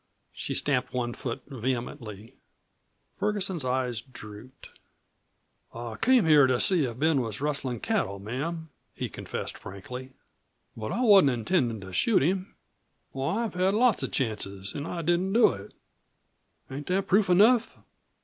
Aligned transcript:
She 0.33 0.55
stamped 0.55 0.93
one 0.95 1.13
foot 1.13 1.43
vehemently. 1.45 2.33
Ferguson's 3.19 3.63
eyes 3.63 4.01
drooped. 4.01 4.69
"I 5.75 5.95
came 5.97 6.25
here 6.25 6.47
to 6.47 6.59
see 6.59 6.85
if 6.85 6.97
Ben 6.97 7.21
was 7.21 7.39
rustlin' 7.39 7.79
cattle, 7.81 8.17
ma'am," 8.17 8.69
he 8.95 9.09
confessed 9.09 9.59
frankly. 9.59 10.13
"But 10.75 10.91
I 10.91 11.01
wasn't 11.01 11.29
intendin' 11.37 11.81
to 11.81 11.93
shoot 11.93 12.23
him. 12.23 12.55
Why, 13.11 13.43
I've 13.43 13.53
had 13.53 13.75
lots 13.75 14.01
of 14.01 14.11
chances, 14.11 14.73
an' 14.75 14.87
I 14.87 15.03
didn't 15.03 15.33
do 15.33 15.51
it. 15.51 15.71
Ain't 16.71 16.87
that 16.87 17.05
proof 17.05 17.29
enough?" 17.29 17.77